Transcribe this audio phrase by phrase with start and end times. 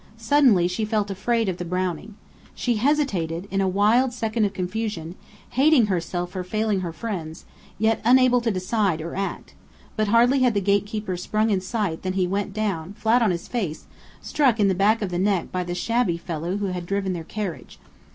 [0.17, 2.15] Suddenly she felt afraid of the Browning.
[2.55, 5.13] She hesitated, in a wild second of confusion,
[5.51, 7.45] hating herself for failing her friends,
[7.77, 9.53] yet unable to decide or act:
[9.95, 13.47] but hardly had the gatekeeper sprung in sight than he went down, flat on his
[13.47, 13.85] face,
[14.23, 17.23] struck in the back of the neck by the shabby fellow who had driven their
[17.23, 17.77] carriage.